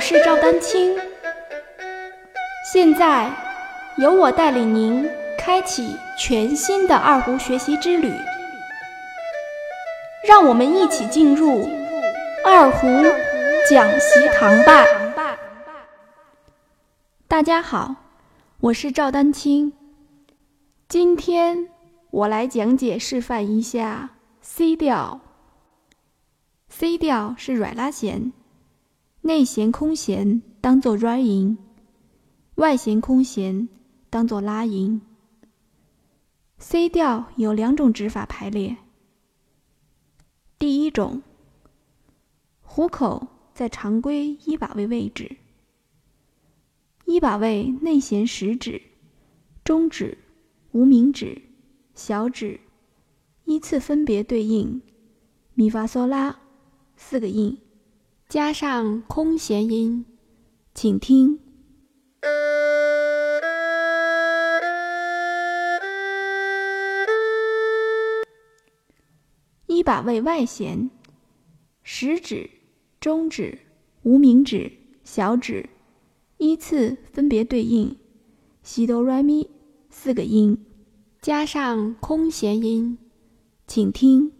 [0.00, 0.96] 我是赵丹青，
[2.72, 3.30] 现在
[3.98, 5.06] 由我带领您
[5.38, 8.10] 开启全新的二胡学习之旅，
[10.26, 11.68] 让我们一起进入
[12.46, 12.86] 二胡
[13.68, 14.86] 讲习堂吧。
[17.28, 17.96] 大家好，
[18.60, 19.74] 我是赵丹青，
[20.88, 21.68] 今天
[22.10, 25.20] 我来讲解示范一下 C 调。
[26.70, 28.32] C 调是软拉弦。
[29.22, 31.58] 内弦空弦当做 r 音，
[32.54, 33.68] 外弦空弦
[34.08, 35.02] 当做拉音。
[36.58, 38.78] C 调有两种指法排列。
[40.58, 41.22] 第一种，
[42.62, 45.36] 虎口在常规一把位位置，
[47.04, 48.80] 一把位内弦食指、
[49.62, 50.16] 中指、
[50.72, 51.42] 无名指、
[51.94, 52.58] 小指
[53.44, 54.80] 依次分别对应
[55.52, 56.40] 咪发嗦拉
[56.96, 57.58] 四个音。
[58.30, 60.04] 加上空弦音，
[60.72, 61.40] 请听。
[69.66, 70.88] 一把位外弦，
[71.82, 72.48] 食指、
[73.00, 73.58] 中指、
[74.04, 74.70] 无名指、
[75.02, 75.68] 小指
[76.38, 77.96] 依次分别对应。
[78.62, 79.50] 西哆来咪
[79.90, 80.64] 四个音，
[81.20, 82.96] 加上空弦音，
[83.66, 84.30] 请听。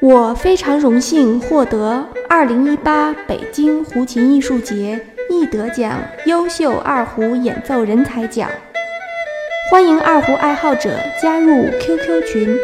[0.00, 8.48] 我非常荣幸获得2018北京胡琴艺术节易得奖优秀二胡演奏人才奖。
[9.72, 12.56] 欢迎二胡爱好者加入 QQ 群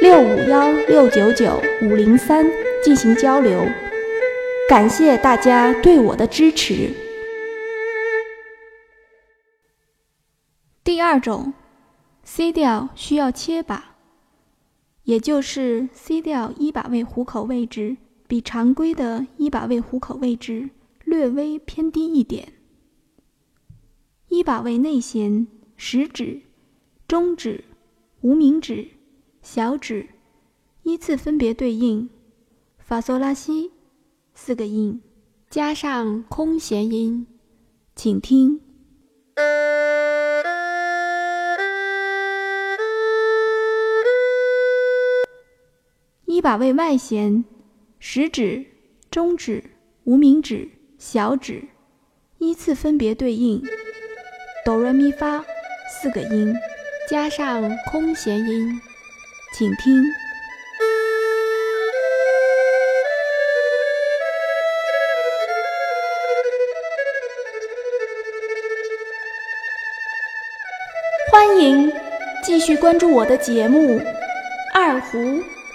[0.00, 2.46] 六五幺六九九五零三
[2.82, 3.66] 进行交流。
[4.66, 6.90] 感谢大家对我的支持。
[10.82, 11.52] 第二种
[12.24, 13.87] ，C 调需要切把。
[15.08, 17.96] 也就是 C 调一把位虎口位置
[18.26, 20.68] 比常规的一把位虎口位置
[21.02, 22.52] 略微偏低一点。
[24.28, 25.46] 一把位内弦
[25.78, 26.42] 食指、
[27.06, 27.64] 中指、
[28.20, 28.86] 无名指、
[29.40, 30.10] 小指
[30.82, 32.10] 依次分别对应
[32.78, 33.70] 发嗦拉西
[34.34, 35.00] 四个音，
[35.48, 37.26] 加上空弦音，
[37.96, 38.60] 请听。
[46.48, 47.44] 把位外弦，
[47.98, 48.64] 食指、
[49.10, 49.62] 中指、
[50.04, 50.66] 无名指、
[50.96, 51.62] 小指
[52.38, 53.62] 依次分别对应
[54.64, 55.44] 哆来咪发
[55.90, 56.54] 四个音，
[57.06, 58.80] 加上空弦音，
[59.52, 60.02] 请听。
[71.30, 71.92] 欢迎
[72.42, 73.98] 继续关注我的节目
[74.72, 75.18] 《二胡》。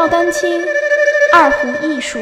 [0.00, 0.64] 赵丹青，
[1.30, 2.18] 二胡艺术。